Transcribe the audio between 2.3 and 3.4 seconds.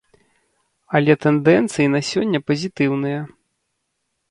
пазітыўныя.